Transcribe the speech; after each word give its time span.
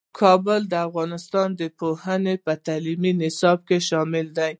کابل 0.19 0.61
د 0.71 0.73
افغانستان 0.87 1.47
د 1.61 1.63
پوهنې 1.79 2.35
په 2.45 2.53
تعلیمي 2.65 3.11
نصاب 3.21 3.59
کې 3.67 3.77
شامل 3.89 4.25
دی. 4.37 4.49